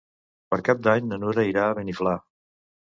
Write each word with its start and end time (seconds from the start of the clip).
Per 0.53 0.59
Cap 0.69 0.81
d'Any 0.87 1.11
na 1.11 1.21
Nura 1.27 1.47
irà 1.53 1.69
a 1.69 1.81
Beniflà. 1.83 2.19